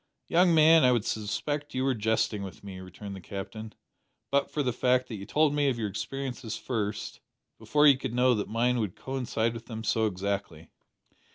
[0.29, 3.71] "Young man, I would suspect you were jesting with me," returned the Captain,
[4.31, 7.19] "but for the fact that you told me of your experiences first,
[7.59, 10.71] before you could know that mine would coincide with them so exactly."